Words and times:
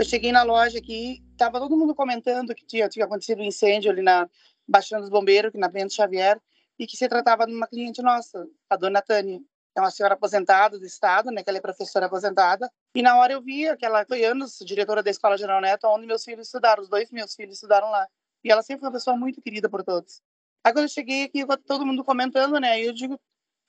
Eu 0.00 0.04
cheguei 0.06 0.32
na 0.32 0.42
loja 0.42 0.78
aqui, 0.78 1.22
tava 1.36 1.60
todo 1.60 1.76
mundo 1.76 1.94
comentando 1.94 2.54
que 2.54 2.64
tinha, 2.64 2.88
tinha 2.88 3.04
acontecido 3.04 3.42
um 3.42 3.44
incêndio 3.44 3.90
ali 3.90 4.00
na 4.00 4.26
Baixada 4.66 5.02
dos 5.02 5.10
Bombeiros, 5.10 5.52
na 5.52 5.68
Bento 5.68 5.92
Xavier, 5.92 6.40
e 6.78 6.86
que 6.86 6.96
se 6.96 7.06
tratava 7.06 7.44
de 7.44 7.52
uma 7.52 7.66
cliente 7.66 8.00
nossa, 8.00 8.48
a 8.70 8.76
dona 8.76 9.02
Tânia. 9.02 9.38
É 9.80 9.82
uma 9.82 9.90
senhora 9.90 10.14
aposentada 10.14 10.78
do 10.78 10.84
Estado, 10.84 11.30
né, 11.30 11.42
que 11.42 11.48
ela 11.48 11.58
é 11.58 11.60
professora 11.60 12.04
aposentada. 12.04 12.70
E 12.94 13.00
na 13.00 13.16
hora 13.16 13.32
eu 13.32 13.40
via 13.40 13.76
que 13.78 13.84
ela 13.86 14.04
foi 14.04 14.24
anos 14.24 14.58
diretora 14.60 15.02
da 15.02 15.10
Escola 15.10 15.38
General 15.38 15.60
Neto, 15.60 15.86
onde 15.86 16.06
meus 16.06 16.22
filhos 16.22 16.48
estudaram, 16.48 16.82
os 16.82 16.88
dois 16.88 17.10
meus 17.10 17.34
filhos 17.34 17.54
estudaram 17.54 17.90
lá. 17.90 18.06
E 18.44 18.52
ela 18.52 18.62
sempre 18.62 18.80
foi 18.80 18.88
uma 18.88 18.92
pessoa 18.92 19.16
muito 19.16 19.40
querida 19.40 19.70
por 19.70 19.82
todos. 19.82 20.20
Aí 20.62 20.72
quando 20.72 20.84
eu 20.84 20.88
cheguei 20.88 21.24
aqui, 21.24 21.46
todo 21.66 21.86
mundo 21.86 22.04
comentando, 22.04 22.60
né, 22.60 22.78
eu 22.78 22.92
digo, 22.92 23.18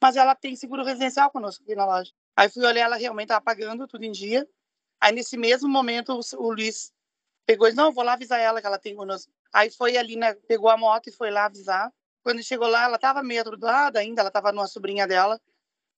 mas 0.02 0.17
ela 0.17 0.35
tem 0.35 0.53
seguro 0.55 0.83
residencial 0.83 1.31
conosco 1.31 1.63
aqui 1.63 1.75
na 1.75 1.85
loja. 1.85 2.11
Aí 2.35 2.49
fui 2.49 2.66
olhar, 2.66 2.85
ela 2.85 2.97
realmente 2.97 3.27
estava 3.27 3.41
pagando 3.41 3.88
tudo 3.88 4.03
em 4.03 4.11
dia. 4.11 4.45
Aí, 4.99 5.13
nesse 5.13 5.38
mesmo 5.38 5.69
momento, 5.69 6.13
o, 6.13 6.43
o 6.43 6.52
Luiz 6.52 6.91
pegou 7.45 7.67
e 7.67 7.69
disse, 7.69 7.81
não, 7.81 7.91
vou 7.91 8.03
lá 8.03 8.13
avisar 8.13 8.39
ela 8.39 8.59
que 8.59 8.67
ela 8.67 8.77
tem 8.77 8.95
conosco. 8.95 9.31
Aí 9.53 9.69
foi 9.71 9.95
ali, 9.95 10.16
né, 10.17 10.33
pegou 10.33 10.69
a 10.69 10.77
moto 10.77 11.07
e 11.07 11.11
foi 11.11 11.31
lá 11.31 11.45
avisar. 11.45 11.91
Quando 12.23 12.43
chegou 12.43 12.67
lá, 12.67 12.83
ela 12.83 12.95
estava 12.95 13.23
meio 13.23 13.41
atordoada 13.41 13.99
ainda, 13.99 14.21
ela 14.21 14.30
estava 14.30 14.52
numa 14.52 14.67
sobrinha 14.67 15.07
dela. 15.07 15.39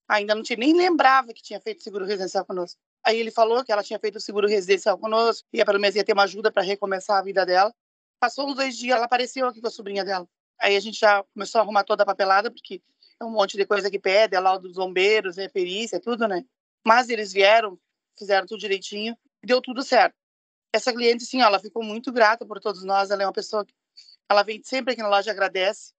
Ainda 0.07 0.35
não 0.35 0.43
tinha, 0.43 0.57
nem 0.57 0.75
lembrava 0.75 1.33
que 1.33 1.41
tinha 1.41 1.59
feito 1.59 1.83
seguro 1.83 2.05
residencial 2.05 2.45
conosco. 2.45 2.79
Aí 3.05 3.17
ele 3.17 3.31
falou 3.31 3.63
que 3.63 3.71
ela 3.71 3.83
tinha 3.83 3.99
feito 3.99 4.19
seguro 4.19 4.47
residencial 4.47 4.97
conosco, 4.97 5.47
ia 5.53 5.65
pelo 5.65 5.79
menos 5.79 5.95
ia 5.95 6.03
ter 6.03 6.13
uma 6.13 6.23
ajuda 6.23 6.51
para 6.51 6.61
recomeçar 6.61 7.17
a 7.17 7.21
vida 7.21 7.45
dela. 7.45 7.73
Passou 8.19 8.49
uns 8.49 8.55
dois 8.55 8.77
dias, 8.77 8.95
ela 8.95 9.05
apareceu 9.05 9.47
aqui 9.47 9.59
com 9.59 9.67
a 9.67 9.71
sobrinha 9.71 10.03
dela. 10.03 10.27
Aí 10.59 10.75
a 10.75 10.79
gente 10.79 10.99
já 10.99 11.23
começou 11.33 11.59
a 11.59 11.63
arrumar 11.63 11.83
toda 11.83 12.03
a 12.03 12.05
papelada, 12.05 12.49
porque 12.49 12.81
é 13.19 13.25
um 13.25 13.31
monte 13.31 13.57
de 13.57 13.65
coisa 13.65 13.89
que 13.89 13.99
pede, 13.99 14.35
é 14.35 14.39
lá 14.39 14.57
dos 14.57 14.73
bombeiros, 14.73 15.37
é 15.37 15.49
perícia, 15.49 15.99
tudo, 15.99 16.27
né? 16.27 16.45
Mas 16.85 17.09
eles 17.09 17.33
vieram, 17.33 17.77
fizeram 18.17 18.45
tudo 18.45 18.59
direitinho 18.59 19.17
e 19.41 19.47
deu 19.47 19.61
tudo 19.61 19.83
certo. 19.83 20.15
Essa 20.71 20.91
cliente, 20.93 21.25
sim, 21.25 21.41
ela 21.41 21.59
ficou 21.59 21.83
muito 21.83 22.11
grata 22.11 22.45
por 22.45 22.59
todos 22.59 22.83
nós. 22.83 23.11
Ela 23.11 23.23
é 23.23 23.25
uma 23.25 23.33
pessoa 23.33 23.65
que 23.65 23.73
ela 24.29 24.43
vem 24.43 24.61
sempre 24.63 24.93
aqui 24.93 25.01
na 25.01 25.09
loja 25.09 25.31
agradece. 25.31 25.93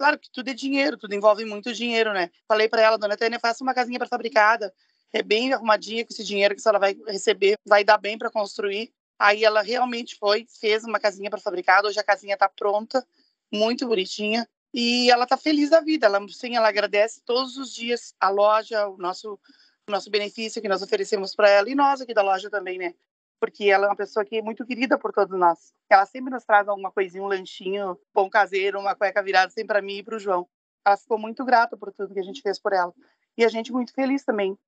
Claro 0.00 0.18
que 0.18 0.30
tudo 0.30 0.48
é 0.48 0.54
dinheiro, 0.54 0.96
tudo 0.96 1.14
envolve 1.14 1.44
muito 1.44 1.74
dinheiro, 1.74 2.14
né? 2.14 2.30
Falei 2.48 2.70
para 2.70 2.80
ela, 2.80 2.96
dona 2.96 3.18
Tânia, 3.18 3.38
faça 3.38 3.62
uma 3.62 3.74
casinha 3.74 4.00
fabricada, 4.08 4.72
é 5.12 5.22
bem 5.22 5.52
arrumadinha 5.52 6.06
com 6.06 6.10
esse 6.10 6.24
dinheiro 6.24 6.56
que 6.56 6.62
ela 6.66 6.78
vai 6.78 6.96
receber, 7.06 7.58
vai 7.66 7.84
dar 7.84 7.98
bem 7.98 8.16
para 8.16 8.30
construir. 8.30 8.90
Aí 9.18 9.44
ela 9.44 9.60
realmente 9.60 10.16
foi, 10.16 10.46
fez 10.58 10.84
uma 10.84 10.98
casinha 10.98 11.30
fabricada. 11.44 11.86
Hoje 11.86 12.00
a 12.00 12.02
casinha 12.02 12.32
está 12.32 12.48
pronta, 12.48 13.06
muito 13.52 13.86
bonitinha. 13.86 14.48
E 14.72 15.10
ela 15.10 15.24
está 15.24 15.36
feliz 15.36 15.68
da 15.68 15.82
vida. 15.82 16.06
Ela, 16.06 16.26
sim, 16.30 16.56
ela 16.56 16.68
agradece 16.68 17.20
todos 17.22 17.58
os 17.58 17.70
dias 17.70 18.14
a 18.18 18.30
loja, 18.30 18.88
o 18.88 18.96
nosso 18.96 19.38
o 19.86 19.92
nosso 19.92 20.08
benefício 20.08 20.62
que 20.62 20.68
nós 20.68 20.82
oferecemos 20.82 21.34
para 21.34 21.50
ela 21.50 21.68
e 21.68 21.74
nós 21.74 22.00
aqui 22.00 22.14
da 22.14 22.22
loja 22.22 22.48
também, 22.48 22.78
né? 22.78 22.94
Porque 23.40 23.70
ela 23.70 23.86
é 23.86 23.88
uma 23.88 23.96
pessoa 23.96 24.24
que 24.24 24.36
é 24.36 24.42
muito 24.42 24.66
querida 24.66 24.98
por 24.98 25.12
todos 25.12 25.36
nós. 25.38 25.72
Ela 25.88 26.04
sempre 26.04 26.30
nos 26.30 26.44
traz 26.44 26.68
alguma 26.68 26.92
coisinha, 26.92 27.24
um 27.24 27.26
lanchinho, 27.26 27.98
pão 28.12 28.28
caseiro, 28.28 28.78
uma 28.78 28.94
cueca 28.94 29.22
virada, 29.22 29.50
sempre 29.50 29.68
para 29.68 29.82
mim 29.82 29.96
e 29.96 30.02
para 30.02 30.16
o 30.16 30.18
João. 30.18 30.46
Ela 30.86 30.96
ficou 30.96 31.18
muito 31.18 31.44
grata 31.44 31.76
por 31.76 31.92
tudo 31.92 32.12
que 32.12 32.20
a 32.20 32.24
gente 32.24 32.42
fez 32.42 32.60
por 32.60 32.72
ela. 32.72 32.92
E 33.36 33.44
a 33.44 33.48
gente 33.48 33.72
muito 33.72 33.94
feliz 33.94 34.24
também. 34.24 34.58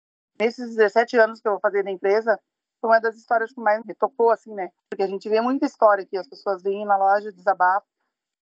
Nesses 0.41 0.75
17 0.75 1.17
anos 1.19 1.41
que 1.41 1.47
eu 1.47 1.53
vou 1.53 1.61
fazer 1.61 1.85
na 1.85 1.91
empresa, 1.91 2.41
foi 2.81 2.91
uma 2.91 3.01
das 3.01 3.17
histórias 3.17 3.53
que 3.53 3.61
mais 3.61 3.85
me 3.85 3.95
tocou, 3.95 4.31
assim, 4.31 4.55
né? 4.55 4.71
Porque 4.91 5.03
a 5.03 5.07
gente 5.07 5.29
vê 5.29 5.41
muita 5.41 5.67
história 5.67 6.03
aqui, 6.03 6.17
as 6.17 6.27
pessoas 6.27 6.63
vêm 6.63 6.85
na 6.85 6.97
loja, 6.97 7.31
desabafam, 7.31 7.87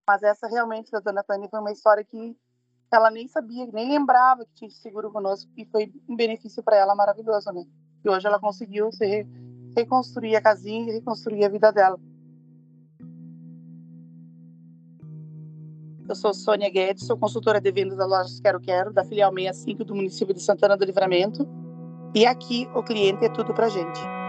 mas 0.09 0.23
essa 0.23 0.49
realmente 0.49 0.91
da 0.91 1.01
Dona 1.01 1.23
Tânia 1.23 1.49
foi 1.49 1.61
uma 1.61 1.73
história 1.73 2.03
que 2.05 2.37
ela 2.91 3.11
nem 3.11 3.29
sabia, 3.29 3.67
nem 3.67 3.89
lembrava 3.89 4.45
que 4.45 4.55
tinha 4.55 4.71
seguro 4.71 5.13
conosco 5.13 5.51
e 5.57 5.65
foi 5.67 5.93
um 6.09 6.17
benefício 6.17 6.63
para 6.63 6.77
ela 6.77 6.95
maravilhoso, 6.95 7.53
né? 7.53 7.65
E 8.05 8.09
hoje 8.09 8.27
ela 8.27 8.41
conseguiu 8.41 8.91
se 8.91 9.27
reconstruir 9.77 10.37
a 10.37 10.41
casinha 10.41 10.91
e 10.91 10.95
reconstruir 10.95 11.45
a 11.45 11.49
vida 11.49 11.71
dela. 11.71 11.99
Eu 16.09 16.15
sou 16.17 16.35
Sônia 16.35 16.69
Guedes, 16.69 17.07
sou 17.07 17.17
consultora 17.17 17.61
de 17.61 17.71
vendas 17.71 17.97
da 17.97 18.05
loja 18.05 18.29
Quero 18.43 18.61
Quero, 18.61 18.93
da 18.93 19.05
filial 19.05 19.33
65 19.33 19.85
do 19.85 19.95
município 19.95 20.35
de 20.35 20.43
Santana 20.43 20.77
do 20.77 20.85
Livramento. 20.85 21.49
E 22.15 22.27
aqui 22.27 22.69
o 22.75 22.83
cliente 22.83 23.25
é 23.25 23.29
tudo 23.29 23.55
pra 23.55 23.69
gente. 23.69 24.20